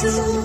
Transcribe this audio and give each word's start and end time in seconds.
سو 0.00 0.39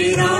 Virar 0.00 0.39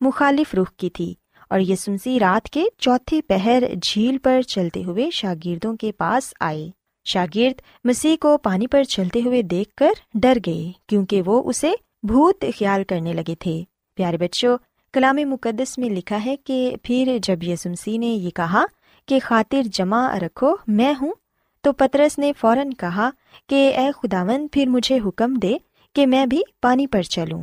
مخالف 0.00 0.54
رخ 0.54 0.72
کی 0.72 0.90
تھی 0.90 1.14
اور 1.50 1.60
یہ 1.60 1.74
رات 2.20 2.50
کے 2.50 2.64
چوتھی 2.78 3.22
پہر 3.22 3.62
جھیل 3.82 4.18
پر 4.18 4.42
چلتے 4.42 4.84
ہوئے 4.84 5.10
شاگردوں 5.10 5.76
کے 5.76 5.92
پاس 5.92 6.34
آئے۔ 6.40 6.70
شاگرد 7.04 7.60
مسیح 7.84 8.16
کو 8.20 8.38
پانی 8.38 8.66
پر 8.66 8.82
چلتے 8.82 9.20
ہوئے 9.24 9.42
دیکھ 9.42 9.74
کر 9.76 9.90
ڈر 10.14 10.38
گئے 10.46 10.72
کیونکہ 10.86 11.22
وہ 11.26 11.42
اسے 11.48 11.72
بھوت 12.02 12.44
خیال 12.58 12.84
کرنے 12.84 13.12
لگے 13.12 13.34
تھے۔ 13.38 13.62
پیارے 13.94 14.16
بچوں، 14.16 14.58
کلام 14.92 15.16
مقدس 15.16 15.78
میں 15.78 15.90
لکھا 15.90 16.24
ہے 16.24 16.36
کہ 16.36 16.76
پھر 16.82 17.18
جب 17.22 17.44
یسمسی 17.44 17.98
نے 17.98 18.06
یہ 18.06 18.30
کہا 18.30 18.64
کہ 19.08 19.18
خاطر 19.22 19.62
جمع 19.62 20.18
رکھو، 20.18 20.56
میں 20.66 20.94
ہوں، 21.00 21.12
تو 21.60 21.72
پترس 21.72 22.18
نے 22.18 22.32
فوراً 22.40 22.70
کہا 22.70 23.10
کہ 23.48 23.72
اے 23.76 23.90
خداون 24.02 24.48
پھر 24.52 24.66
مجھے 24.66 24.98
حکم 25.06 25.34
دے 25.34 25.56
کہ 25.92 26.06
میں 26.06 26.26
بھی 26.26 26.42
پانی 26.62 26.86
پر 26.86 27.02
چلوں۔ 27.02 27.42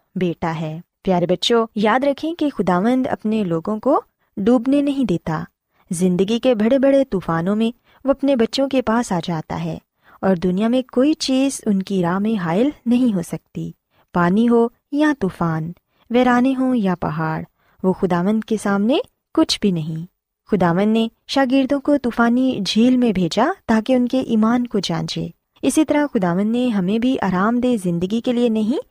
بیٹا 0.15 0.55
ہے۔ 0.55 0.81
پیارے 1.03 1.25
بچوں، 1.25 1.67
یاد 1.75 1.99
رکھیں 2.03 2.35
کہ 2.35 2.49
خداوند 2.49 3.07
اپنے 3.07 3.43
لوگوں 3.43 3.79
کو 3.79 4.01
ڈوبنے 4.37 4.81
نہیں 4.81 5.05
دیتا۔ 5.05 5.43
زندگی 5.91 6.39
کے 6.39 6.55
بڑے 6.55 6.79
بڑے 6.79 7.05
طوفانوں 7.05 7.55
میں 7.55 7.77
وہ 8.05 8.11
اپنے 8.11 8.35
بچوں 8.35 8.69
کے 8.69 8.81
پاس 8.81 9.11
آ 9.11 9.19
جاتا 9.23 9.63
ہے 9.63 9.77
اور 10.21 10.35
دنیا 10.35 10.67
میں 10.67 10.81
کوئی 10.91 11.13
چیز 11.13 11.61
ان 11.65 11.83
کی 11.83 12.01
راہ 12.01 12.19
میں 12.19 12.39
حائل 12.39 12.69
نہیں 12.85 13.13
ہو 13.13 13.21
سکتی۔ 13.21 13.71
پانی 14.13 14.49
ہو 14.49 14.67
یا 14.91 15.13
طوفان، 15.19 15.71
ویرانے 16.09 16.53
ہوں 16.59 16.75
یا 16.75 16.95
پہاڑ، 16.95 17.43
وہ 17.83 17.93
خداوند 17.93 18.43
کے 18.43 18.57
سامنے 18.61 18.97
کچھ 19.33 19.59
بھی 19.61 19.71
نہیں۔ 19.71 20.05
خداون 20.51 20.89
نے 20.89 21.07
شاگردوں 21.27 21.79
کو 21.79 21.97
طوفانی 21.97 22.59
جھیل 22.65 22.97
میں 22.97 23.11
بھیجا 23.11 23.45
تاکہ 23.67 23.93
ان 23.93 24.07
کے 24.07 24.19
ایمان 24.19 24.67
کو 24.67 24.79
جانچے۔ 24.79 25.27
اسی 25.61 25.85
طرح 25.85 26.05
خداون 26.13 26.47
نے 26.47 26.67
ہمیں 26.67 26.99
بھی 26.99 27.19
آرام 27.21 27.59
دہ 27.59 27.75
زندگی 27.83 28.21
کے 28.21 28.33
لیے 28.33 28.49
نہیں 28.49 28.90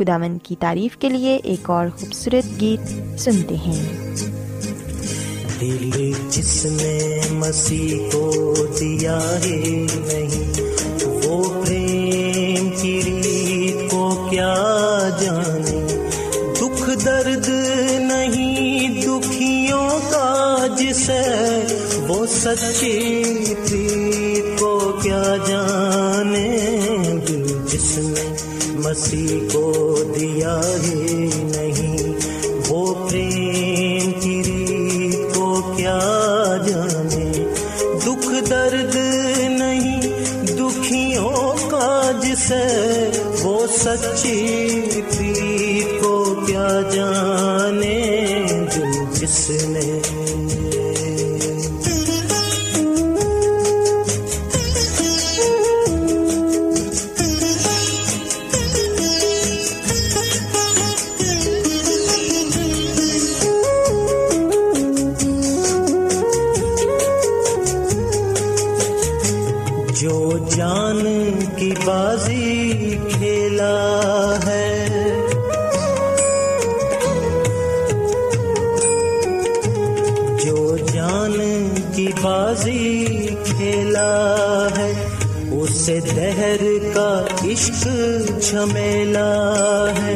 خداون 0.00 0.38
کی 0.38 0.56
تعریف 0.60 0.96
کے 0.96 1.08
لیے 1.08 1.38
ایک 1.44 1.70
اور 1.70 1.86
خوبصورت 1.98 2.60
گیت 2.60 3.20
سنتے 3.20 3.54
ہیں۔ 3.54 4.14
دل 5.60 6.12
جس 6.30 6.66
نے 6.66 7.20
مسیح 7.30 7.98
کو 8.12 8.54
دیا 8.80 9.18
ہے 9.44 9.84
نہیں، 9.90 10.52
وہ 11.24 11.66
پریم 11.66 12.70
کی 12.82 13.00
ریت 13.04 13.90
کو 13.90 14.28
کیا 14.30 14.54
جانے؟ 15.20 16.08
دکھ 16.60 17.04
درد 17.04 17.48
نہیں، 18.00 19.02
دکھیوں 19.02 19.88
کا 20.10 20.66
جسے 20.78 21.20
وہ 22.08 22.26
سچی 22.26 23.32
پریت 23.68 24.60
کو 24.60 24.98
کیا 25.02 25.36
جانے؟ 25.48 26.48
دل 27.28 27.46
جس 27.68 27.98
نے 27.98 28.39
مسیح 28.84 29.48
کو 29.52 29.96
دیا 30.20 30.60
ہے 30.60 31.26
نہیں۔ 31.42 31.98
وہ 32.68 33.08
پریم 33.08 34.12
کی 34.20 34.42
ریت 34.46 35.34
کو 35.34 35.74
کیا 35.76 36.56
جانے؟ 36.68 37.32
دکھ 38.04 38.50
درد 38.50 38.96
نہیں، 39.48 40.00
دکھیوں 40.46 41.70
کا 41.70 42.10
جسے 42.22 43.10
وہ 43.42 43.66
سچی 43.66 44.80
پریت 45.10 46.02
کو 46.02 46.34
کیا 46.46 46.68
جانے؟ 46.92 48.26
دل 48.76 49.04
جس 49.14 49.50
عشق 87.50 87.86
جھمیلا 88.40 89.32
ہے، 89.96 90.14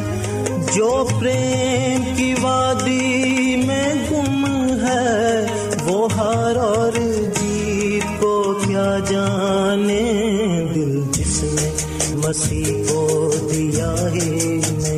جو 0.74 0.90
پریم 1.20 2.02
کی 2.16 2.32
وادی 2.42 3.56
میں 3.56 3.94
گم 4.10 4.44
ہے، 4.82 5.46
وہ 5.84 6.08
ہار 6.12 6.56
اور 6.56 6.92
جیت 6.92 8.20
کو 8.20 8.34
کیا 8.66 8.98
جانے 9.10 10.02
دل 10.74 11.00
جس 11.12 11.42
نے 11.42 11.70
مسیح 12.24 12.72
کو 12.88 13.30
دیا 13.50 13.94
ہے؟ 14.14 14.93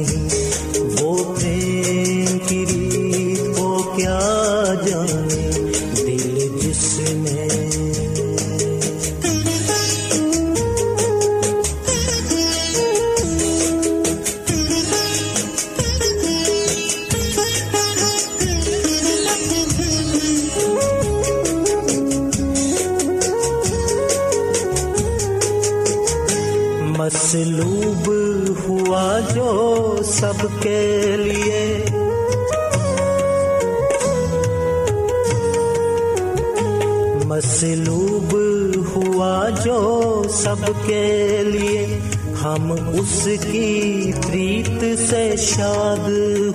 جو 39.65 40.23
سب 40.31 40.87
کے 40.87 41.43
لیے 41.45 41.99
ہم 42.43 42.73
اس 42.73 43.29
کی 43.53 44.13
پریت 44.27 44.85
سے 45.11 45.35
شاد 45.39 46.09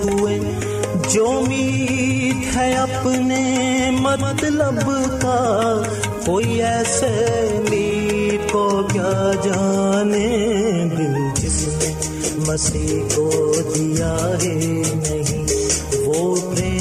ہوئے۔ 0.05 0.39
جو 1.13 1.41
میت 1.47 2.57
ہے 2.57 2.73
اپنے 2.73 3.89
مطلب 3.99 4.89
کا، 5.21 5.81
کوئی 6.25 6.63
ایسے 6.63 7.47
میت 7.69 8.51
کو 8.51 8.87
کیا 8.93 9.31
جانے 9.43 10.27
دل 10.97 11.13
جس 11.35 11.67
نے 11.67 11.93
مسیح 12.47 13.15
کو 13.15 13.53
دیا 13.75 14.17
ہے 14.43 14.81
نہیں، 14.95 15.45
وہ 16.05 16.35
پریم 16.35 16.80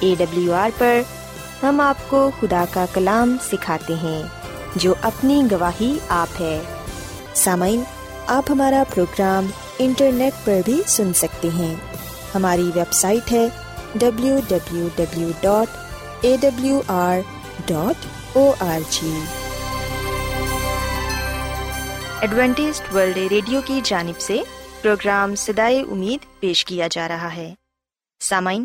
اے 0.00 0.14
ڈبلیو 0.18 0.54
آر 0.54 0.70
پر 0.78 1.00
ہم 1.62 1.80
آپ 1.80 2.08
کو 2.08 2.30
خدا 2.40 2.64
کا 2.70 2.84
کلام 2.92 3.36
سکھاتے 3.42 3.94
ہیں، 3.94 4.22
جو 4.76 4.94
اپنی 5.02 5.42
گواہی 5.50 5.98
آپ 6.08 6.40
ہے۔ 6.40 6.58
سامعین، 7.34 7.82
آپ 8.26 8.50
ہمارا 8.50 8.82
پروگرام 8.94 9.46
انٹرنیٹ 9.78 10.44
پر 10.44 10.60
بھی 10.64 10.82
سن 10.86 11.12
سکتے 11.12 11.48
ہیں۔ 11.48 11.74
ہماری 12.34 12.70
ویب 12.74 12.92
سائٹ 12.92 13.32
ہے 13.32 13.46
W 13.94 14.38
W 14.48 14.88
W 14.96 15.30
dot 15.40 15.76
A 16.20 16.36
W 16.40 16.80
R 16.88 17.18
dot 17.66 18.06
O 18.36 18.52
R 18.60 18.78
G 18.90 19.12
Adventist 22.20 22.80
world 22.94 23.16
radio 23.16 23.60
کی 23.64 23.80
جانب 23.84 24.20
سے 24.20 24.40
پروگرام 24.82 25.34
سدائے 25.34 25.80
امید 25.80 26.40
پیش 26.40 26.64
کیا 26.64 26.86
جا 26.90 27.08
رہا 27.08 27.34
ہے۔ 27.36 27.54
سامعین 28.20 28.64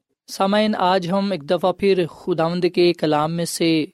سامعین، 0.31 0.75
آج 0.75 1.11
ہم 1.11 1.31
ایک 1.31 1.49
دفعہ 1.49 1.71
پھر 1.71 2.07
خداوند 2.07 2.65
کے 2.75 2.93
کلام 2.93 3.33
میں 3.33 3.45
سے 3.45 3.85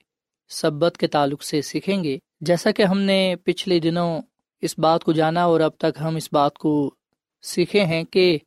سبت 0.49 0.97
کے 0.97 1.07
تعلق 1.07 1.43
سے 1.43 1.61
سیکھیں 1.61 2.03
گے۔ 2.03 2.17
جیسا 2.41 2.71
کہ 2.71 2.81
ہم 2.81 2.99
نے 2.99 3.35
پچھلے 3.43 3.79
دنوں 3.79 4.21
اس 4.61 4.79
بات 4.79 5.03
کو 5.03 5.11
جانا 5.11 5.43
اور 5.43 5.59
اب 5.59 5.71
تک 5.77 5.97
ہم 6.01 6.15
اس 6.15 6.29
بات 6.31 6.57
کو 6.57 6.95
سیکھے 7.41 7.85
ہیں 7.85 8.03
کہ 8.03 8.37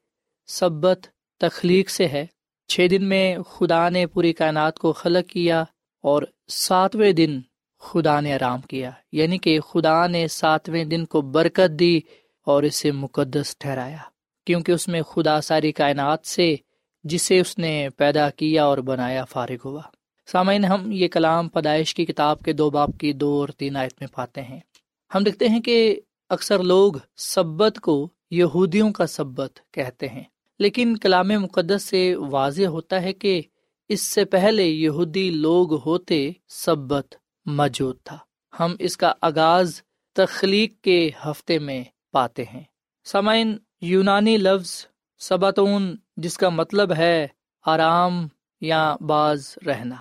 سبت 0.47 1.07
تخلیق 1.39 1.91
سے 1.91 2.09
ہے۔ 2.09 2.27
چھ 2.69 2.87
دن 2.91 3.05
میں 3.05 3.39
خدا 3.39 3.89
نے 3.89 4.07
پوری 4.07 4.33
کائنات 4.33 4.79
کو 4.79 4.93
خلق 4.93 5.31
کیا 5.31 5.65
اور 6.03 6.23
ساتویں 6.49 7.13
دن 7.13 7.41
خدا 7.79 8.21
نے 8.21 8.35
آرام 8.35 8.61
کیا۔ 8.61 8.91
یعنی 9.13 9.39
کہ 9.39 9.61
خدا 9.61 10.07
نے 10.07 10.29
ساتویں 10.29 10.85
دن 10.85 11.05
کو 11.05 11.21
برکت 11.21 11.81
دی 11.81 12.01
اور 12.47 12.63
اسے 12.63 12.93
مقدس 12.93 13.59
ٹھہرایا۔ 13.59 13.99
کیونکہ 14.47 14.73
اس 14.73 14.89
میں 14.89 15.03
خدا 15.03 15.41
ساری 15.41 15.73
کائنات 15.73 16.27
سے 16.27 16.57
جسے 17.05 17.41
اس 17.41 17.59
نے 17.59 17.89
پیدا 17.97 18.31
کیا 18.31 18.65
اور 18.65 18.79
بنایا 18.79 19.25
فارغ 19.25 19.69
ہوا۔ 19.69 19.83
سامعین، 20.27 20.65
ہم 20.65 20.93
یہ 20.93 21.09
کلام 21.09 21.49
پیدائش 21.49 21.95
کی 21.95 22.05
کتاب 22.05 22.41
کے 22.41 22.53
دو 22.53 22.71
باپ 22.71 22.91
کی 23.01 23.13
دو 23.13 23.41
اور 23.41 23.49
تین 23.49 23.77
آیت 23.77 23.93
میں 24.01 24.09
پاتے 24.09 24.43
ہیں۔ 24.43 24.61
ہم 25.15 25.23
دیکھتے 25.23 25.49
ہیں 25.49 25.61
کہ 25.61 26.01
اکثر 26.29 26.63
لوگ 26.63 26.93
سبت 27.17 27.79
کو 27.81 28.09
یہودیوں 28.31 28.93
کا 28.93 29.07
سبت 29.07 29.61
کہتے 29.73 30.09
ہیں، 30.09 30.25
لیکن 30.59 30.97
کلام 30.97 31.29
مقدس 31.29 31.83
سے 31.83 32.15
واضح 32.17 32.65
ہوتا 32.65 33.03
ہے 33.03 33.13
کہ 33.13 33.41
اس 33.89 34.01
سے 34.01 34.25
پہلے 34.25 34.67
یہودی 34.67 35.31
لوگ 35.31 35.75
ہوتے 35.87 36.31
سبت 36.49 37.15
موجود 37.47 37.97
تھا۔ 38.05 38.19
ہم 38.61 38.75
اس 38.79 38.97
کا 38.97 39.13
آغاز 39.23 39.83
تخلیق 40.17 40.81
کے 40.81 41.11
ہفتے 41.27 41.59
میں 41.59 41.83
پاتے 42.13 42.45
ہیں۔ 42.55 42.63
سامعین، 43.05 43.57
یونانی 43.81 44.37
لفظ 44.37 44.87
سباتون 45.21 45.97
جس 46.23 46.39
کا 46.39 46.49
مطلب 46.49 46.93
ہے 46.93 47.27
آرام 47.67 48.27
یا 48.61 48.97
باز 49.01 49.55
رہنا۔ 49.67 49.95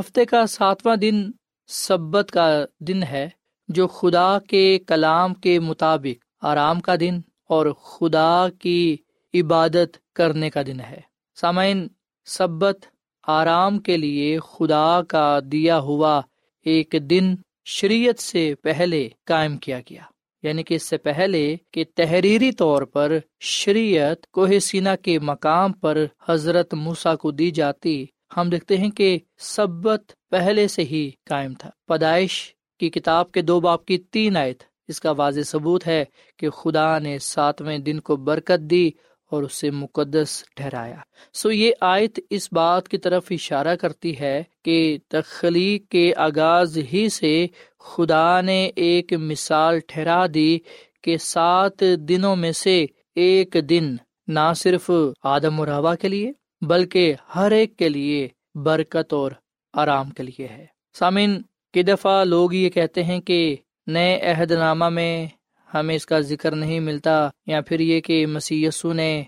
ہفتے 0.00 0.24
کا 0.24 0.46
ساتواں 0.46 0.96
دن 0.96 1.30
سبت 1.66 2.30
کا 2.30 2.64
دن 2.80 3.02
ہے، 3.02 3.28
جو 3.68 3.86
خدا 3.86 4.38
کے 4.38 4.78
کلام 4.86 5.34
کے 5.34 5.60
مطابق 5.60 6.44
آرام 6.44 6.80
کا 6.80 6.94
دن 7.00 7.20
اور 7.48 7.66
خدا 7.72 8.46
کی 8.60 8.96
عبادت 9.34 10.14
کرنے 10.14 10.50
کا 10.50 10.62
دن 10.66 10.80
ہے۔ 10.80 11.00
سامعین، 11.34 11.88
سبت 12.24 12.78
آرام 13.22 13.78
کے 13.78 13.96
لیے 13.96 14.38
خدا 14.38 15.00
کا 15.08 15.38
دیا 15.52 15.78
ہوا 15.78 16.20
ایک 16.64 16.94
دن 17.10 17.34
شریعت 17.64 18.18
سے 18.18 18.54
پہلے 18.62 19.08
قائم 19.24 19.56
کیا 19.56 19.80
گیا۔ 19.90 20.02
یعنی 20.42 20.62
کہ 20.62 20.74
اس 20.74 20.82
سے 20.82 20.96
پہلے 20.96 21.56
کہ 21.72 21.84
تحریری 21.94 22.52
طور 22.52 22.82
پر 22.82 23.18
شریعت 23.40 24.26
کوہ 24.26 24.58
سینا 24.58 24.96
کے 24.96 25.18
مقام 25.18 25.72
پر 25.72 26.04
حضرت 26.28 26.74
موسا 26.74 27.14
کو 27.14 27.30
دی 27.30 27.50
جاتی، 27.50 28.06
ہم 28.36 28.48
دیکھتے 28.48 28.76
ہیں 28.76 28.90
کہ 28.90 29.18
سبت 29.38 30.12
پہلے 30.30 30.68
سے 30.68 30.82
ہی 30.82 31.10
قائم 31.26 31.54
تھا۔ 31.54 31.70
پیدائش 31.88 32.54
کی 32.80 32.90
کتاب 32.90 33.32
کے 33.32 33.42
دو 33.42 33.60
باپ 33.60 33.84
کی 33.84 33.98
تین 33.98 34.36
آیت، 34.36 34.62
اس 34.88 35.00
کا 35.00 35.10
واضح 35.10 35.40
ثبوت 35.46 35.86
ہے 35.86 36.04
کہ 36.38 36.50
خدا 36.50 36.98
نے 36.98 37.18
ساتویں 37.18 37.78
دن 37.78 38.00
کو 38.00 38.16
برکت 38.16 38.60
دی 38.60 38.90
اور 39.30 39.42
اسے 39.42 39.70
مقدس 39.70 40.44
ٹھہرایا۔ 40.56 40.96
سو 41.34 41.50
یہ 41.50 41.72
آیت 41.80 42.20
اس 42.30 42.48
بات 42.52 42.88
کی 42.88 42.98
طرف 42.98 43.26
اشارہ 43.30 43.76
کرتی 43.76 44.18
ہے 44.20 44.42
کہ 44.64 44.98
تخلیق 45.08 45.88
کے 45.88 46.12
آغاز 46.16 46.78
ہی 46.92 47.08
سے 47.08 47.46
خدا 47.80 48.40
نے 48.40 48.70
ایک 48.76 49.12
مثال 49.12 49.78
ٹھہرا 49.86 50.26
دی 50.34 50.58
کہ 51.02 51.16
سات 51.16 51.82
دنوں 52.08 52.36
میں 52.36 52.52
سے 52.52 52.86
ایک 53.14 53.56
دن 53.68 53.96
نہ 54.28 54.52
صرف 54.56 54.90
آدم 55.22 55.60
و 55.60 55.66
روا 55.66 55.94
کے 55.94 56.08
لیے، 56.08 56.32
بلکہ 56.62 57.14
ہر 57.36 57.50
ایک 57.50 57.76
کے 57.76 57.88
لیے 57.88 58.28
برکت 58.54 59.12
اور 59.12 59.30
آرام 59.74 60.10
کے 60.10 60.22
لیے 60.22 60.48
ہے۔ 60.48 60.66
سامن 60.92 61.42
کی 61.74 61.82
دفعہ 61.82 62.24
لوگ 62.24 62.52
یہ 62.54 62.70
کہتے 62.70 63.04
ہیں 63.04 63.20
کہ 63.20 63.56
نئے 63.86 64.20
عہد 64.20 64.50
نامہ 64.50 64.88
میں 64.88 65.26
ہمیں 65.74 65.94
اس 65.94 66.06
کا 66.06 66.20
ذکر 66.20 66.56
نہیں 66.56 66.80
ملتا 66.80 67.28
یا 67.46 67.60
پھر 67.60 67.80
یہ 67.80 68.00
کہ 68.00 68.26
مسی 68.26 68.68
نے 68.84 69.22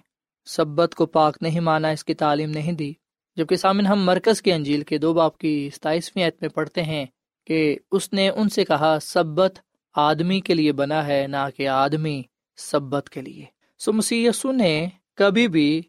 سبت 0.47 0.95
کو 0.95 1.07
پاک 1.07 1.37
نہیں 1.41 1.61
مانا، 1.61 1.89
اس 1.89 2.05
کی 2.05 2.15
تعلیم 2.15 2.51
نہیں 2.51 2.73
دی۔ 2.73 2.93
جبکہ 3.37 3.57
سامن 3.57 3.87
ہم 3.87 4.05
مرکز 4.05 4.43
کے 4.43 4.53
انجیل 4.55 4.83
کے 4.83 4.99
دو 4.99 5.13
باپ 5.15 5.39
کی 5.39 5.71
ستائیسویں 5.75 6.27
عت 6.27 6.43
میں 6.43 6.49
پڑھتے 6.49 6.83
ہیں 6.83 7.07
کہ 7.45 7.79
اس 7.93 8.13
نے 8.13 8.29
ان 8.29 8.49
سے 8.49 8.65
کہا، 8.65 8.99
سبت 9.03 9.59
آدمی 9.95 10.41
کے 10.41 10.55
لیے 10.55 10.73
بنا 10.73 11.07
ہے، 11.07 11.27
نہ 11.27 11.49
کہ 11.57 11.69
آدمی 11.69 12.23
سبت 12.57 13.11
کے 13.11 13.23
لیے۔ 13.23 13.45
سو 13.79 13.93
مسی 13.93 14.29
نے 14.45 14.89
کبھی 15.15 15.49
بھی 15.49 15.83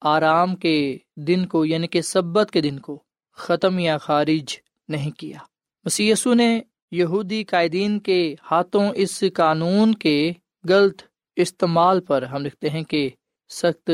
آرام 0.00 0.56
کے 0.56 0.98
دن 1.16 1.46
کو 1.46 1.64
یعنی 1.64 1.86
کہ 1.86 2.02
سبت 2.02 2.50
کے 2.50 2.60
دن 2.60 2.78
کو 2.78 3.02
ختم 3.32 3.78
یا 3.78 3.98
خارج 3.98 4.56
نہیں 4.88 5.10
کیا۔ 5.10 5.38
مسی 5.84 6.12
نے 6.34 6.60
یہودی 6.90 7.44
قائدین 7.44 7.98
کے 7.98 8.34
ہاتھوں 8.50 8.90
اس 8.94 9.24
قانون 9.34 9.94
کے 9.94 10.32
غلط 10.68 11.02
استعمال 11.36 12.00
پر 12.00 12.22
ہم 12.22 12.46
لکھتے 12.46 12.70
ہیں 12.70 12.82
کہ 12.82 13.10
سخت 13.48 13.90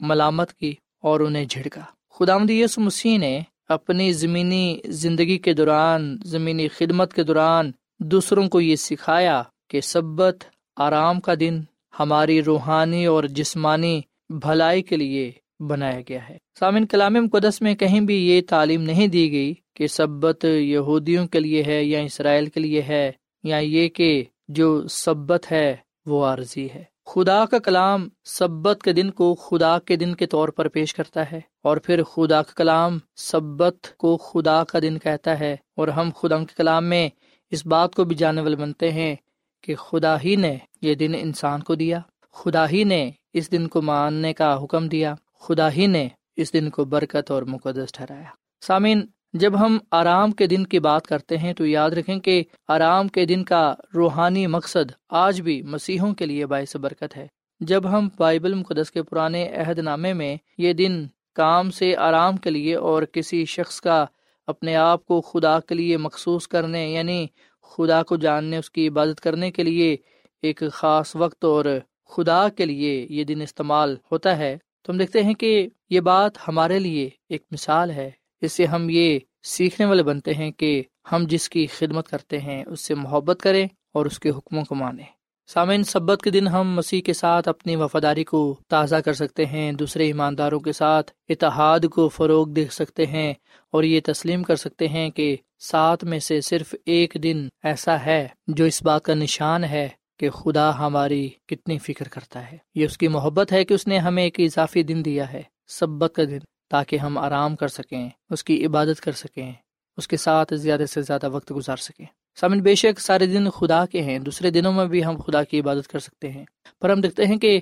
ملامت 0.00 0.52
کی 0.52 0.74
اور 1.02 1.20
انہیں 1.20 1.44
جھڑکا۔ 1.44 1.80
خدا 2.10 2.52
یس 2.52 2.78
مسیح 2.78 3.18
نے 3.18 3.40
اپنی 3.72 4.12
زمینی 4.12 4.78
زندگی 4.84 5.38
کے 5.38 5.52
دوران، 5.52 6.16
زمینی 6.24 6.68
خدمت 6.68 7.14
کے 7.14 7.22
دوران 7.22 7.70
دوسروں 8.00 8.48
کو 8.48 8.60
یہ 8.60 8.76
سکھایا 8.76 9.42
کہ 9.70 9.80
سبت 9.80 10.44
آرام 10.76 11.20
کا 11.20 11.34
دن 11.40 11.60
ہماری 12.00 12.42
روحانی 12.42 13.06
اور 13.06 13.24
جسمانی 13.24 14.00
بھلائی 14.28 14.82
کے 14.82 14.96
لیے 14.96 15.32
بنایا 15.60 16.00
گیا 16.08 16.28
ہے۔ 16.28 16.38
سامن 16.58 16.86
کلام 16.86 17.12
مقدس 17.12 17.62
میں 17.62 17.74
کہیں 17.74 18.00
بھی 18.00 18.28
یہ 18.28 18.40
تعلیم 18.48 18.82
نہیں 18.82 19.06
دی 19.06 19.32
گئی 19.32 19.54
کہ 19.76 19.86
سبت 19.86 20.44
یہودیوں 20.44 21.26
کے 21.26 21.40
لیے 21.40 21.62
ہے 21.66 21.84
یا 21.84 22.00
اسرائیل 22.00 22.46
کے 22.46 22.60
لیے 22.60 22.82
ہے 22.82 23.12
یا 23.44 23.56
یہ 23.56 23.88
کہ 23.88 24.24
جو 24.48 24.88
سبت 24.88 25.52
ہے 25.52 25.76
وہ 26.06 26.24
عارضی 26.24 26.68
ہے۔ 26.74 26.91
خدا 27.06 27.44
کا 27.44 27.58
کلام 27.58 28.08
سبت 28.24 28.82
کے 28.82 28.92
دن 28.92 29.10
کو 29.10 29.34
خدا 29.34 29.78
کے 29.78 29.96
دن 29.96 30.14
کے 30.14 30.26
طور 30.26 30.48
پر 30.48 30.68
پیش 30.68 30.94
کرتا 30.94 31.32
ہے 31.32 31.40
اور 31.62 31.76
پھر 31.76 32.02
خدا 32.02 32.42
کا 32.42 32.52
کلام 32.56 32.98
سبت 33.16 33.96
کو 33.96 34.16
خدا 34.16 34.64
کا 34.64 34.78
دن 34.82 34.98
کہتا 34.98 35.38
ہے 35.40 35.56
اور 35.76 35.88
ہم 35.88 36.10
خدا 36.16 36.38
کے 36.38 36.54
کلام 36.56 36.84
میں 36.84 37.08
اس 37.50 37.66
بات 37.66 37.94
کو 37.94 38.04
بھی 38.04 38.16
جانے 38.16 38.40
والے 38.40 38.56
بنتے 38.56 38.90
ہیں 38.90 39.14
کہ 39.62 39.74
خدا 39.74 40.20
ہی 40.20 40.36
نے 40.36 40.56
یہ 40.82 40.94
دن 40.94 41.12
انسان 41.18 41.62
کو 41.62 41.74
دیا، 41.74 42.00
خدا 42.32 42.68
ہی 42.68 42.84
نے 42.84 43.10
اس 43.32 43.52
دن 43.52 43.68
کو 43.68 43.82
ماننے 43.82 44.32
کا 44.32 44.64
حکم 44.64 44.88
دیا، 44.88 45.14
خدا 45.40 45.72
ہی 45.72 45.86
نے 45.86 46.08
اس 46.36 46.52
دن 46.52 46.70
کو 46.70 46.84
برکت 46.84 47.30
اور 47.30 47.42
مقدس 47.42 47.92
ٹھہرایا۔ 47.92 48.30
سامعین 48.60 49.06
جب 49.34 49.60
ہم 49.60 49.78
آرام 49.90 50.32
کے 50.32 50.46
دن 50.46 50.64
کی 50.66 50.78
بات 50.78 51.06
کرتے 51.06 51.38
ہیں 51.38 51.52
تو 51.52 51.66
یاد 51.66 51.90
رکھیں 51.90 52.18
کہ 52.20 52.42
آرام 52.68 53.08
کے 53.08 53.24
دن 53.24 53.44
کا 53.44 53.74
روحانی 53.94 54.46
مقصد 54.46 54.92
آج 55.08 55.40
بھی 55.40 55.62
مسیحوں 55.62 56.14
کے 56.14 56.26
لیے 56.26 56.46
باعث 56.46 56.76
برکت 56.76 57.16
ہے۔ 57.16 57.26
جب 57.60 57.90
ہم 57.90 58.08
بائبل 58.18 58.54
مقدس 58.54 58.90
کے 58.90 59.02
پرانے 59.02 59.48
عہد 59.48 59.78
نامے 59.78 60.12
میں 60.12 60.36
یہ 60.58 60.72
دن 60.72 61.06
کام 61.34 61.70
سے 61.70 61.96
آرام 61.96 62.36
کے 62.36 62.50
لیے 62.50 62.74
اور 62.74 63.02
کسی 63.02 63.44
شخص 63.44 63.80
کا 63.80 64.04
اپنے 64.46 64.76
آپ 64.76 65.06
کو 65.06 65.20
خدا 65.20 65.60
کے 65.60 65.74
لیے 65.74 65.96
مخصوص 65.96 66.48
کرنے 66.48 66.88
یعنی 66.90 67.26
خدا 67.62 68.02
کو 68.02 68.16
جاننے، 68.16 68.58
اس 68.58 68.70
کی 68.70 68.88
عبادت 68.88 69.20
کرنے 69.20 69.50
کے 69.50 69.62
لیے 69.62 69.96
ایک 70.42 70.62
خاص 70.72 71.16
وقت 71.16 71.44
اور 71.44 71.64
خدا 72.08 72.48
کے 72.48 72.66
لیے 72.66 73.06
یہ 73.10 73.24
دن 73.24 73.40
استعمال 73.42 73.96
ہوتا 74.12 74.36
ہے، 74.38 74.56
تو 74.82 74.92
ہم 74.92 74.98
دیکھتے 74.98 75.22
ہیں 75.22 75.34
کہ 75.34 75.68
یہ 75.90 76.00
بات 76.00 76.48
ہمارے 76.48 76.78
لیے 76.78 77.08
ایک 77.28 77.42
مثال 77.50 77.90
ہے۔ 77.90 78.10
اس 78.42 78.52
سے 78.52 78.64
ہم 78.64 78.90
یہ 78.90 79.18
سیکھنے 79.42 79.86
والے 79.86 80.02
بنتے 80.02 80.34
ہیں 80.34 80.50
کہ 80.50 80.82
ہم 81.12 81.24
جس 81.28 81.48
کی 81.48 81.66
خدمت 81.66 82.08
کرتے 82.08 82.38
ہیں، 82.38 82.64
اس 82.66 82.80
سے 82.80 82.94
محبت 82.94 83.40
کریں 83.40 83.68
اور 83.94 84.06
اس 84.06 84.20
کے 84.20 84.30
حکموں 84.30 84.64
کو 84.64 84.74
مانیں۔ 84.74 85.04
سامعین، 85.46 85.84
سبت 85.84 86.22
کے 86.22 86.30
دن 86.30 86.48
ہم 86.48 86.74
مسیح 86.74 87.00
کے 87.00 87.12
ساتھ 87.12 87.48
اپنی 87.48 87.76
وفاداری 87.76 88.24
کو 88.24 88.60
تازہ 88.68 88.96
کر 88.96 89.12
سکتے 89.12 89.46
ہیں، 89.46 89.72
دوسرے 89.72 90.06
ایمانداروں 90.06 90.60
کے 90.60 90.72
ساتھ 90.72 91.12
اتحاد 91.28 91.80
کو 91.92 92.08
فروغ 92.08 92.48
دے 92.48 92.66
سکتے 92.70 93.06
ہیں 93.06 93.34
اور 93.70 93.82
یہ 93.82 94.00
تسلیم 94.04 94.42
کر 94.42 94.56
سکتے 94.56 94.88
ہیں 94.88 95.10
کہ 95.10 95.36
سات 95.58 96.04
میں 96.04 96.18
سے 96.18 96.40
صرف 96.40 96.74
ایک 96.86 97.16
دن 97.22 97.48
ایسا 97.62 98.00
ہے 98.00 98.28
جو 98.46 98.64
اس 98.64 98.82
بات 98.82 99.02
کا 99.02 99.14
نشان 99.14 99.64
ہے 99.64 99.88
کہ 100.18 100.30
خدا 100.30 100.78
ہماری 100.78 101.28
کتنی 101.46 101.78
فکر 101.78 102.08
کرتا 102.08 102.52
ہے۔ 102.52 102.58
یہ 102.74 102.84
اس 102.84 102.98
کی 102.98 103.08
محبت 103.08 103.52
ہے 103.52 103.64
کہ 103.64 103.74
اس 103.74 103.86
نے 103.86 103.98
ہمیں 103.98 104.22
ایک 104.22 104.40
اضافی 104.40 104.82
دن 104.82 105.04
دیا 105.04 105.32
ہے، 105.32 105.42
سبت 105.68 106.12
کا 106.14 106.24
دن۔ 106.24 106.38
تاکہ 106.72 106.96
ہم 106.96 107.18
آرام 107.18 107.56
کر 107.56 107.68
سکیں، 107.68 108.08
اس 108.30 108.44
کی 108.44 108.66
عبادت 108.66 109.00
کر 109.00 109.12
سکیں، 109.12 109.52
اس 109.96 110.08
کے 110.08 110.16
ساتھ 110.16 110.54
زیادہ 110.54 110.84
سے 110.90 111.02
زیادہ 111.02 111.28
وقت 111.28 111.52
گزار 111.56 111.76
سکیں۔ 111.76 112.06
سامن، 112.40 112.60
بے 112.60 112.74
شک 112.74 113.00
سارے 113.00 113.26
دن 113.26 113.50
خدا 113.50 113.86
کے 113.86 114.02
ہیں، 114.02 114.18
دوسرے 114.18 114.50
دنوں 114.50 114.72
میں 114.72 114.86
بھی 114.86 115.04
ہم 115.04 115.16
خدا 115.26 115.44
کی 115.44 115.60
عبادت 115.60 115.88
کر 115.88 115.98
سکتے 115.98 116.30
ہیں۔ 116.30 116.44
پر 116.80 116.90
ہم 116.90 117.00
دیکھتے 117.00 117.26
ہیں 117.26 117.36
کہ 117.36 117.60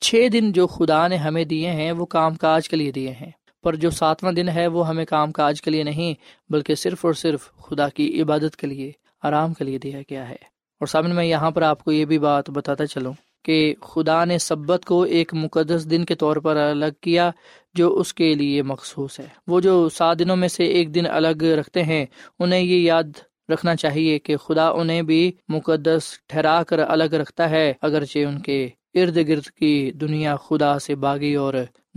چھ 0.00 0.28
دن 0.32 0.52
جو 0.52 0.66
خدا 0.66 1.08
نے 1.08 1.16
ہمیں 1.16 1.44
دیے 1.44 1.70
ہیں، 1.70 1.92
وہ 1.92 2.06
کام 2.06 2.34
کاج 2.34 2.68
کے 2.68 2.76
لیے 2.76 2.92
دیے 2.92 3.10
ہیں۔ 3.10 3.30
پر 3.62 3.74
جو 3.74 3.90
ساتواں 3.90 4.32
دن 4.32 4.48
ہے، 4.48 4.66
وہ 4.66 4.88
ہمیں 4.88 5.04
کام 5.04 5.32
کاج 5.32 5.62
کے 5.62 5.70
لیے 5.70 5.82
نہیں، 5.82 6.14
بلکہ 6.52 6.74
صرف 6.74 7.04
اور 7.04 7.12
صرف 7.12 7.52
خدا 7.52 7.88
کی 7.88 8.22
عبادت 8.22 8.56
کے 8.56 8.66
لیے، 8.66 8.92
آرام 9.22 9.54
کے 9.54 9.64
لیے 9.64 9.78
دیا 9.78 10.00
گیا 10.00 10.28
ہے۔ 10.28 10.50
اور 10.80 10.86
سامنے 10.86 11.14
میں 11.14 11.24
یہاں 11.24 11.50
پر 11.50 11.62
آپ 11.62 11.84
کو 11.84 11.92
یہ 11.92 12.04
بھی 12.04 12.18
بات 12.18 12.50
بتاتا 12.50 12.86
چلوں 12.86 13.12
کہ 13.44 13.74
خدا 13.82 14.24
نے 14.24 14.38
سبت 14.38 14.84
کو 14.84 15.02
ایک 15.02 15.34
مقدس 15.34 15.90
دن 15.90 16.04
کے 16.04 16.14
طور 16.14 16.36
پر 16.36 16.56
الگ 16.56 16.86
کیا۔ 17.00 17.30
جو 17.74 17.98
اس 17.98 18.14
کے 18.14 18.34
لیے 18.34 18.62
مخصوص 18.62 19.20
ہے۔ 19.20 19.26
وہ 19.46 19.60
جو 19.60 19.88
سات 19.88 20.18
دنوں 20.18 20.36
میں 20.36 20.48
سے 20.48 20.64
ایک 20.64 20.94
دن 20.94 21.04
الگ 21.10 21.42
رکھتے 21.42 21.82
ہیں، 21.82 22.06
انہیں 22.38 22.60
یہ 22.60 22.80
یاد 22.80 23.18
رکھنا 23.52 23.76
چاہیے 23.76 24.18
کہ 24.18 24.36
خدا 24.36 24.68
انہیں 24.68 25.02
بھی 25.02 25.32
مقدس 25.48 26.02
ٹھہرا 26.26 26.62
کر 26.62 26.78
الگ 26.78 27.04
رکھتا 27.04 27.50
ہے، 27.50 27.72
اگرچہ 27.82 28.18
ان 28.18 28.40
کے 28.40 28.68
ارد 28.94 29.16
گرد 29.16 29.46
کی 29.46 29.90
دنیا 29.90 30.36
خدا 30.36 30.78
سے 30.78 30.94
باغی 30.94 31.34
اور 31.34 31.54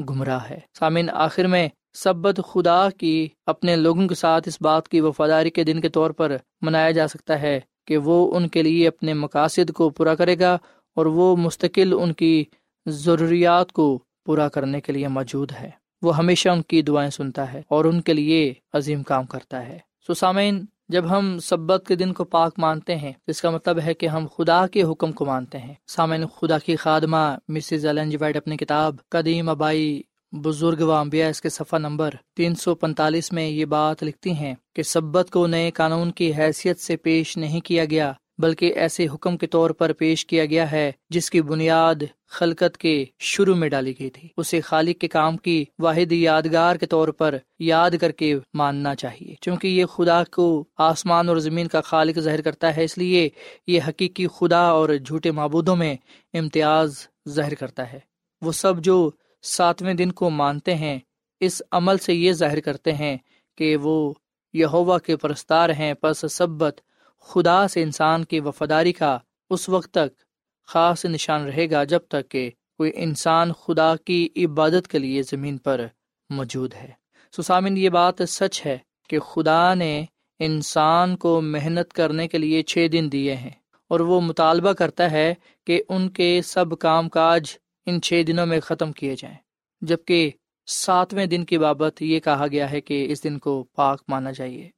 گمراہ 0.09 0.49
ہے۔ 0.49 0.59
سامن 0.79 1.09
آخر 1.09 1.47
میں 1.47 1.67
سبت 1.93 2.39
خدا 2.53 2.89
کی 2.89 3.27
اپنے 3.45 3.75
لوگوں 3.75 4.07
کے 4.07 4.15
ساتھ 4.15 4.47
اس 4.47 4.57
بات 4.61 4.87
کی 4.87 5.01
وفاداری 5.01 5.49
کے 5.49 5.63
دن 5.63 5.81
کے 5.81 5.89
طور 5.89 6.11
پر 6.11 6.37
منایا 6.61 6.91
جا 6.91 7.07
سکتا 7.07 7.41
ہے 7.41 7.59
کہ 7.87 7.97
وہ 7.97 8.35
ان 8.35 8.47
کے 8.47 8.63
لیے 8.63 8.87
اپنے 8.87 9.13
مقاصد 9.13 9.71
کو 9.71 9.89
پورا 9.89 10.15
کرے 10.15 10.39
گا 10.39 10.57
اور 10.95 11.05
وہ 11.05 11.35
مستقل 11.35 11.93
ان 12.01 12.13
کی 12.13 12.43
ضروریات 12.85 13.71
کو 13.71 14.03
پورا 14.25 14.49
کرنے 14.49 14.81
کے 14.81 14.93
لیے 14.93 15.07
موجود 15.07 15.51
ہے۔ 15.51 15.69
وہ 16.01 16.17
ہمیشہ 16.17 16.49
ان 16.49 16.61
کی 16.61 16.81
دعائیں 16.81 17.09
سنتا 17.09 17.53
ہے 17.53 17.61
اور 17.67 17.85
ان 17.85 18.01
کے 18.01 18.13
لیے 18.13 18.53
عظیم 18.73 19.03
کام 19.03 19.25
کرتا 19.25 19.67
ہے۔ 19.67 19.77
سو 20.07 20.13
سامعین، 20.13 20.65
جب 20.89 21.17
ہم 21.17 21.39
سبت 21.39 21.83
کے 21.87 21.95
دن 21.95 22.13
کو 22.13 22.23
پاک 22.23 22.53
مانتے 22.57 22.95
ہیں، 22.95 23.11
اس 23.27 23.41
کا 23.41 23.49
مطلب 23.49 23.79
ہے 23.85 23.93
کہ 23.93 24.07
ہم 24.07 24.27
خدا 24.37 24.67
کے 24.67 24.83
حکم 24.83 25.11
کو 25.11 25.25
مانتے 25.25 25.57
ہیں۔ 25.57 25.73
سامعین، 25.87 26.27
خدا 26.27 26.57
کی 26.57 26.75
خادمہ 26.75 27.37
مسز 27.47 27.85
وائٹ 28.19 28.37
اپنی 28.37 28.57
کتاب 28.57 28.95
قدیم 29.09 29.49
ابائی 29.49 30.01
بزرگ 30.31 30.81
و 30.81 31.17
اس 31.29 31.41
کے 31.41 31.49
صفحہ 31.49 31.79
نمبر 31.79 32.09
تین 32.35 32.55
سو 32.55 32.75
پینتالیس 32.75 33.31
میں 33.31 33.47
یہ 33.47 33.65
بات 33.65 34.03
لکھتی 34.03 34.31
ہیں 34.31 34.55
کہ 34.75 34.83
سبت 34.83 35.29
کو 35.29 35.47
نئے 35.47 35.71
قانون 35.71 36.11
کی 36.11 36.33
حیثیت 36.33 36.79
سے 36.79 36.97
پیش 36.97 37.37
نہیں 37.37 37.61
کیا 37.61 37.85
گیا، 37.85 38.11
بلکہ 38.37 38.73
ایسے 38.75 39.07
حکم 39.13 39.37
کے 39.37 39.47
طور 39.47 39.69
پر 39.69 39.93
پیش 39.93 40.25
کیا 40.25 40.45
گیا 40.45 40.71
ہے 40.71 40.91
جس 41.09 41.29
کی 41.29 41.41
بنیاد 41.41 42.03
خلقت 42.33 42.77
کے 42.77 43.05
شروع 43.19 43.55
میں 43.55 43.69
ڈالی 43.69 43.93
گئی 43.99 44.09
تھی۔ 44.09 44.29
اسے 44.37 44.61
خالق 44.61 45.01
کے 45.01 45.07
کام 45.07 45.37
کی 45.37 45.65
واحد 45.79 46.11
یادگار 46.11 46.75
کے 46.75 46.85
طور 46.85 47.07
پر 47.07 47.37
یاد 47.59 47.91
کر 48.01 48.11
کے 48.11 48.35
ماننا 48.53 48.95
چاہیے۔ 48.95 49.35
کیونکہ 49.41 49.67
یہ 49.67 49.85
خدا 49.85 50.23
کو 50.23 50.63
آسمان 50.77 51.29
اور 51.29 51.37
زمین 51.37 51.67
کا 51.67 51.81
خالق 51.81 52.19
ظاہر 52.19 52.41
کرتا 52.41 52.77
ہے، 52.77 52.83
اس 52.83 52.97
لیے 52.97 53.29
یہ 53.67 53.79
حقیقی 53.87 54.27
خدا 54.27 54.61
اور 54.61 54.89
جھوٹے 55.05 55.31
معبودوں 55.31 55.75
میں 55.75 55.95
امتیاز 56.33 57.07
ظاہر 57.29 57.55
کرتا 57.55 57.93
ہے۔ 57.93 57.99
وہ 58.41 58.51
سب 58.51 58.79
جو 58.79 59.11
ساتویں 59.41 59.93
دن 59.93 60.11
کو 60.11 60.29
مانتے 60.29 60.75
ہیں، 60.75 60.99
اس 61.39 61.61
عمل 61.71 61.97
سے 61.97 62.13
یہ 62.13 62.31
ظاہر 62.31 62.59
کرتے 62.59 62.93
ہیں 62.93 63.17
کہ 63.57 63.77
وہ 63.77 64.13
یہوا 64.53 64.99
کے 64.99 65.17
پرستار 65.17 65.69
ہیں۔ 65.69 65.93
پس 65.93 66.25
سبت 66.33 66.81
خدا 67.21 67.67
سے 67.67 67.83
انسان 67.83 68.23
کی 68.23 68.39
وفاداری 68.39 68.93
کا 68.93 69.17
اس 69.49 69.69
وقت 69.69 69.91
تک 69.91 70.22
خاص 70.67 71.05
نشان 71.05 71.45
رہے 71.45 71.71
گا 71.71 71.83
جب 71.83 71.99
تک 71.99 72.29
کہ 72.29 72.51
کوئی 72.77 72.91
انسان 72.95 73.53
خدا 73.53 73.95
کی 73.95 74.29
عبادت 74.35 74.87
کے 74.87 74.99
لیے 74.99 75.23
زمین 75.23 75.57
پر 75.57 75.87
موجود 76.29 76.73
ہے۔ 76.73 76.91
سسامن 77.37 77.77
یہ 77.77 77.89
بات 77.89 78.15
سچ 78.27 78.65
ہے 78.65 78.77
کہ 79.09 79.19
خدا 79.19 79.73
نے 79.73 80.05
انسان 80.39 81.17
کو 81.17 81.41
محنت 81.41 81.93
کرنے 81.93 82.27
کے 82.27 82.37
لیے 82.37 82.63
چھ 82.63 82.87
دن 82.91 83.09
دیے 83.11 83.35
ہیں 83.35 83.49
اور 83.87 83.99
وہ 83.99 84.21
مطالبہ 84.21 84.71
کرتا 84.71 85.11
ہے 85.11 85.33
کہ 85.65 85.83
ان 85.89 86.09
کے 86.09 86.41
سب 86.45 86.79
کام 86.79 87.09
کاج 87.09 87.57
ان 87.85 88.01
چھ 88.01 88.21
دنوں 88.27 88.45
میں 88.45 88.59
ختم 88.59 88.91
کیے 88.91 89.15
جائیں۔ 89.15 89.37
جبکہ 89.81 90.31
ساتویں 90.67 91.25
دن 91.25 91.45
کی 91.45 91.57
بابت 91.57 92.01
یہ 92.01 92.19
کہا 92.19 92.45
گیا 92.51 92.71
ہے 92.71 92.81
کہ 92.81 93.11
اس 93.11 93.23
دن 93.23 93.39
کو 93.39 93.63
پاک 93.63 94.03
مانا 94.07 94.31
جائیے 94.31 94.69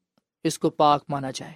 اس 0.44 0.60
کو 0.60 0.70
پاک 0.70 1.04
مانا 1.10 1.32
جائے۔ 1.32 1.54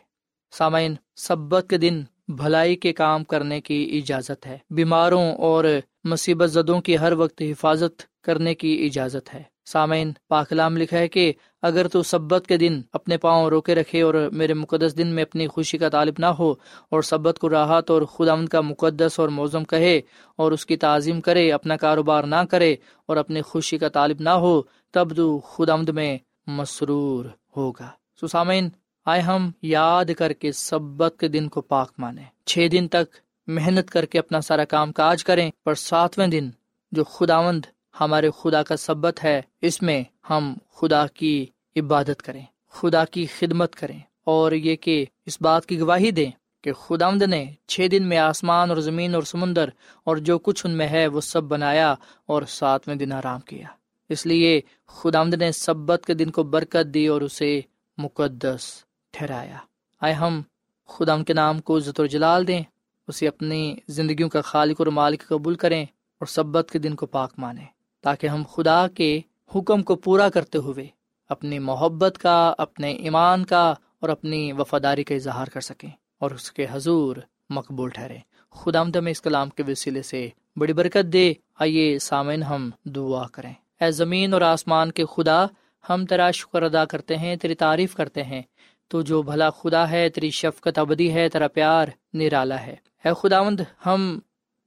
سامعین، 0.52 0.96
سبت 1.16 1.66
کے 1.70 1.78
دن 1.78 2.04
بھلائی 2.30 2.76
کے 2.76 2.94
کام 2.94 3.24
کرنے 3.24 3.62
کی 3.62 4.02
اجازت 4.04 4.48
ہے۔ 4.48 4.58
بیماروں 4.70 5.32
اور 5.32 5.64
مصیبت 6.04 6.52
زدوں 6.52 6.82
کی 6.82 6.98
ہر 6.98 7.12
وقت 7.12 7.42
حفاظت 7.42 8.24
کرنے 8.24 8.56
کی 8.56 8.86
اجازت 8.86 9.34
ہے۔ 9.34 9.44
سامعین، 9.66 10.12
پاکلام 10.28 10.78
لکھا 10.78 10.98
ہے 10.98 11.08
کہ 11.08 11.34
اگر 11.62 11.88
تو 11.88 12.04
سبت 12.04 12.48
کے 12.48 12.58
دن 12.58 12.82
اپنے 12.94 13.18
پاؤں 13.18 13.46
روکے 13.46 13.76
رکھے 13.76 14.02
اور 14.02 14.30
میرے 14.32 14.54
مقدس 14.54 14.98
دن 14.98 15.08
میں 15.08 15.24
اپنی 15.24 15.48
خوشی 15.48 15.78
کا 15.78 15.90
طالب 15.90 16.14
نہ 16.20 16.26
ہو 16.26 16.52
اور 16.90 17.02
سبت 17.02 17.40
کو 17.40 17.50
راحت 17.50 17.92
اور 17.92 18.02
خدا 18.02 18.46
کا 18.46 18.62
مقدس 18.62 19.20
اور 19.20 19.30
موزم 19.30 19.64
کہے 19.64 20.02
اور 20.36 20.52
اس 20.52 20.66
کی 20.66 20.78
تعظیم 20.78 21.22
کرے، 21.22 21.52
اپنا 21.52 21.78
کاروبار 21.78 22.24
نہ 22.24 22.44
کرے 22.50 22.76
اور 23.06 23.18
اپنی 23.18 23.42
خوشی 23.42 23.78
کا 23.78 23.90
طالب 23.90 24.18
نہ 24.20 24.30
ہو، 24.30 24.62
تب 24.92 25.16
تو 25.16 25.40
خدا 25.40 25.76
میں 25.76 26.18
مسرور 26.48 27.26
ہوگا۔ 27.58 27.88
سو 28.20 28.28
سامعین 28.28 28.70
آئے 29.06 29.22
ہم 29.22 29.52
یاد 29.62 30.06
کر 30.18 30.34
کے 30.34 30.52
سبت 30.52 31.16
کے 31.20 31.28
دن 31.28 31.48
کو 31.48 31.62
پاک 31.62 31.92
مانے 31.98 32.22
چھ 32.46 32.68
دن 32.72 32.88
تک 32.88 33.16
محنت 33.48 33.90
کر 33.90 34.06
کے 34.06 34.20
اپنا 34.20 34.42
سارا 34.42 34.66
کام 34.66 34.92
کاج 34.92 35.24
کریں، 35.24 35.52
پر 35.64 35.74
ساتویں 35.74 36.28
دن 36.28 36.50
جو 36.92 37.04
خداوند 37.04 37.66
ہمارے 38.00 38.30
خدا 38.38 38.64
کا 38.64 38.78
سبت 38.78 39.24
ہے، 39.24 39.42
اس 39.62 39.82
میں 39.82 40.04
ہم 40.30 40.54
خدا 40.74 41.08
کی 41.08 41.46
عبادت 41.76 42.22
کریں، 42.22 42.46
خدا 42.70 43.06
کی 43.06 43.26
خدمت 43.26 43.76
کریں۔ 43.76 44.00
اور 44.24 44.52
یہ 44.52 44.76
کہ 44.76 45.06
اس 45.26 45.38
بات 45.42 45.66
کی 45.66 45.80
گواہی 45.80 46.12
دیں 46.12 46.32
کہ 46.62 46.74
خدا 46.74 47.12
نے 47.12 47.46
چھ 47.68 47.88
دن 47.92 48.04
میں 48.04 48.18
آسمان 48.18 48.70
اور 48.70 48.78
زمین 48.78 49.16
اور 49.16 49.24
سمندر 49.24 49.70
اور 50.04 50.18
جو 50.18 50.40
کچھ 50.40 50.66
ان 50.66 50.72
میں 50.72 50.88
ہے، 50.88 51.08
وہ 51.08 51.22
سب 51.22 51.44
بنایا 51.44 51.96
اور 52.26 52.42
ساتویں 52.48 52.96
دن 52.96 53.12
آرام 53.12 53.40
کیا۔ 53.40 53.68
اس 54.10 54.26
لیے 54.26 54.62
خدا 54.88 55.24
نے 55.24 55.52
سبت 55.52 56.04
کے 56.08 56.14
دن 56.14 56.30
کو 56.30 56.44
برکت 56.44 56.94
دی 56.94 57.08
اور 57.08 57.22
اسے 57.22 57.62
مقدس 57.98 58.84
ٹھہرایا۔ 59.12 59.58
آئے 60.02 60.14
ہم، 60.14 60.42
خدا 60.88 61.24
کے 61.24 61.34
نام 61.34 61.60
کو 61.60 61.78
عزت 61.78 62.00
و 62.00 62.06
جلال 62.06 62.48
دیں، 62.48 62.64
اسے 63.08 63.28
اپنی 63.28 63.76
زندگیوں 63.88 64.30
کا 64.30 64.42
خالق 64.42 64.76
اور 64.80 64.88
مالک 64.88 65.28
قبول 65.28 65.56
کریں 65.56 65.84
اور 65.84 66.26
سبت 66.26 66.70
کے 66.72 66.80
دن 66.80 66.96
کو 66.96 67.06
پاک 67.06 67.34
مانیں، 67.38 67.66
تاکہ 68.02 68.28
ہم 68.28 68.44
خدا 68.56 68.88
کے 68.88 69.22
حکم 69.56 69.84
کو 69.84 69.96
پورا 69.96 70.30
کرتے 70.30 70.58
ہوئے 70.58 70.88
اپنی 71.30 71.60
محبت 71.60 72.18
کا، 72.22 72.54
اپنے 72.58 72.92
ایمان 72.92 73.46
کا 73.46 73.74
اور 74.00 74.10
اپنی 74.10 74.52
وفاداری 74.52 75.04
کا 75.04 75.16
اظہار 75.16 75.48
کر 75.48 75.62
سکیں 75.62 75.90
اور 76.20 76.32
اس 76.32 76.52
کے 76.52 76.66
حضور 76.72 77.16
مقبول 77.50 77.90
ٹھہرے 77.90 78.18
خدا 78.52 78.80
آمد 78.80 78.98
اس 79.10 79.22
کلام 79.22 79.50
کے 79.50 79.64
وسیلے 79.68 80.02
سے 80.02 80.30
بڑی 80.56 80.74
برکت 80.74 81.14
دے۔ 81.14 81.34
آئیے 81.60 82.00
سامن 82.00 82.44
ہم 82.44 82.70
دعا 82.86 83.28
کریں۔ 83.28 83.54
اے 83.82 83.92
زمین 83.92 84.34
اور 84.34 84.42
آسمان 84.42 84.92
کے 84.92 85.06
خدا، 85.06 85.46
ہم 85.90 86.06
تیرا 86.06 86.32
شکر 86.32 86.62
ادا 86.62 86.86
کرتے 86.86 87.18
ہیں، 87.18 87.36
تیری 87.36 87.56
تعریف 87.56 87.96
کرتے 87.96 88.24
ہیں۔ 88.24 88.42
تو 88.90 89.02
جو 89.02 89.22
بھلا 89.22 89.50
خدا 89.50 89.90
ہے، 89.92 90.10
تیری 90.10 90.30
شفقت 90.30 90.80
ابدی 90.80 91.14
ہے، 91.14 91.30
تیرا 91.30 91.48
پیار 91.48 91.88
نرالا 92.14 92.60
ہے۔ 92.66 92.76
اے 93.06 93.12
خداوند، 93.20 93.60
ہم 93.86 94.20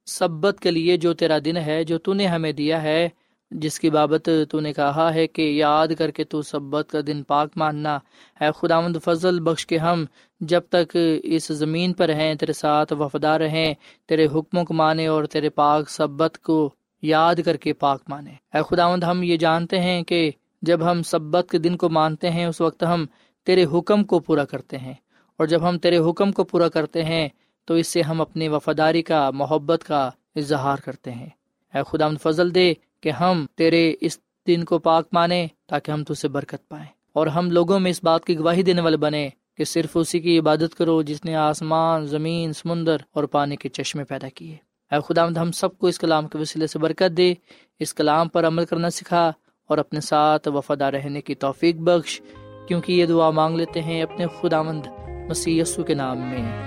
سبت 0.06 0.61
کے 0.61 0.70
لیے 0.70 0.96
جو 0.96 1.12
تیرا 1.14 1.38
دن 1.44 1.56
ہے، 1.56 1.85
جو 1.85 1.98
تو 1.98 2.12
نے 2.12 2.26
ہمیں 2.26 2.52
دیا 2.52 2.82
ہے، 2.82 3.08
جس 3.50 3.80
کی 3.80 3.90
بابت 3.90 4.28
تو 4.50 4.61
نے 4.61 4.72
کہا 4.72 5.14
ہے 5.14 5.26
کہ 5.26 5.42
یاد 5.42 5.88
کر 5.98 6.11
کے 6.11 6.24
تو 6.24 6.42
سبت 6.42 6.90
کا 6.90 7.00
دن 7.06 7.22
پاک 7.22 7.50
ماننا۔ 7.56 7.98
ہے 8.40 8.48
خدا 8.56 8.80
مند 8.80 8.96
فضل 9.04 9.40
بخش 9.40 9.66
کے 9.66 9.78
ہم 9.78 10.04
جب 10.40 10.61
تک 10.68 10.96
اس 11.22 11.48
زمین 11.48 11.92
پر 11.92 12.08
ہیں، 12.08 12.35
تیرے 12.35 12.52
ساتھ 12.52 12.92
وفادار 12.92 13.40
رہیں، 13.40 13.74
تیرے 14.06 14.26
حکموں 14.35 14.64
کو 14.64 14.74
مانے 14.74 15.06
اور 15.06 15.24
تیرے 15.24 15.50
پاک 15.50 15.90
سبت 15.90 16.38
کو 16.38 16.74
یاد 17.02 17.35
کر 17.44 17.56
کے 17.56 17.72
پاک 17.72 18.02
مانے 18.08 18.35
اے 18.54 18.61
خدا 18.68 18.88
مند 18.88 19.04
ہم 19.04 19.22
یہ 19.22 19.37
جانتے 19.37 19.80
ہیں 19.80 20.02
کہ 20.02 20.30
جب 20.62 20.90
ہم 20.90 21.02
سبت 21.02 21.50
کے 21.50 21.58
دن 21.58 21.76
کو 21.76 21.88
مانتے 21.88 22.30
ہیں، 22.30 22.46
اس 22.46 22.61
وقت 22.61 22.82
ہم 22.82 23.06
تیرے 23.44 23.64
حکم 23.72 24.05
کو 24.05 24.18
پورا 24.18 24.44
کرتے 24.44 24.78
ہیں۔ 24.78 24.94
اور 25.37 25.46
جب 25.46 25.68
ہم 25.68 25.78
تیرے 25.78 25.98
حکم 25.98 26.33
کو 26.33 26.44
پورا 26.44 26.68
کرتے 26.68 27.05
ہیں، 27.05 27.28
تو 27.64 27.74
اس 27.74 27.87
سے 27.87 28.02
ہم 28.02 28.20
اپنی 28.20 28.48
وفاداری 28.48 29.02
کا، 29.02 29.31
محبت 29.31 29.85
کا 29.87 30.11
اظہار 30.37 30.76
کرتے 30.85 31.11
ہیں۔ 31.11 31.28
اے 31.74 31.81
خدا 31.87 32.09
فضل 32.22 32.55
دے 32.55 32.74
کہ 33.00 33.11
ہم 33.11 33.46
تیرے 33.55 33.94
اس 34.00 34.18
دن 34.46 34.64
کو 34.64 34.78
پاک 34.78 35.09
مانے 35.12 35.46
تاکہ 35.66 35.90
ہم 35.90 36.05
تجھ 36.05 36.18
سے 36.18 36.28
برکت 36.28 36.68
پائیں۔ 36.68 36.87
اور 37.12 37.26
ہم 37.26 37.50
لوگوں 37.50 37.81
میں 37.81 37.90
اس 37.90 38.05
بات 38.05 38.24
کی 38.24 38.38
گواہی 38.38 38.62
دینے 38.62 38.81
والے 38.81 38.96
بنے 38.96 39.28
کہ 39.57 39.64
صرف 39.64 39.90
اسی 39.94 40.20
کی 40.20 40.38
عبادت 40.38 40.74
کرو 40.78 41.02
جس 41.02 41.24
نے 41.24 41.35
آسمان، 41.35 42.07
زمین، 42.07 42.52
سمندر 42.52 42.96
اور 43.12 43.24
پانی 43.24 43.57
کے 43.57 43.68
چشمے 43.68 44.05
پیدا 44.05 44.28
کیے۔ 44.28 44.57
اے 44.92 44.98
خدا، 45.09 45.24
ہم 45.24 45.52
سب 45.52 45.78
کو 45.78 45.87
اس 45.87 45.98
کلام 45.98 46.28
کے 46.28 46.38
وسیلے 46.38 46.66
سے 46.66 46.78
برکت 46.78 47.16
دے، 47.16 47.35
اس 47.78 47.94
کلام 47.94 48.28
پر 48.28 48.46
عمل 48.46 48.64
کرنا 48.64 48.90
سکھا 48.90 49.33
اور 49.68 49.78
اپنے 49.78 50.00
ساتھ 50.00 50.48
وفادار 50.48 50.92
رہنے 50.92 51.20
کی 51.20 51.35
توفیق 51.35 51.76
بخش۔ 51.76 52.20
کیونکہ 52.68 52.92
یہ 52.92 53.07
دعا 53.07 53.31
مانگ 53.31 53.57
لیتے 53.57 53.83
ہیں 53.83 54.03
اپنے 54.03 54.27
خدا 54.40 54.62
مند 54.62 54.87
مسی 55.29 55.62
کے 55.87 55.94
نام 55.94 56.18
میں۔ 56.18 56.62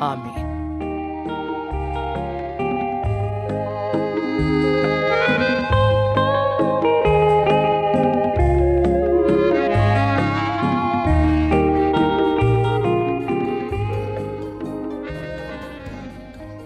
آمین۔ 0.00 0.58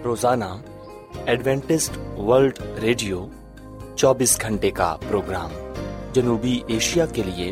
روزانہ 0.03 0.43
ایڈوینٹسٹ 1.25 2.19
ورلڈ 2.19 2.59
ریڈیو 2.81 3.25
چوبیس 3.95 4.41
گھنٹے 4.41 4.71
کا 4.71 4.97
پروگرام 5.09 5.49
جنوبی 6.13 6.59
ایشیا 6.67 7.05
کے 7.05 7.23
لیے 7.23 7.51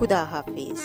خدا 0.00 0.24
حافظ 0.24 0.80